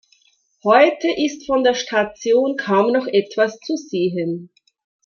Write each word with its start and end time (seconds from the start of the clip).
Heute 0.63 1.09
ist 1.15 1.45
von 1.45 1.63
der 1.63 1.75
Station 1.75 2.57
kaum 2.57 2.91
noch 2.91 3.05
etwas 3.05 3.59
zu 3.59 3.75
sehen. 3.77 4.49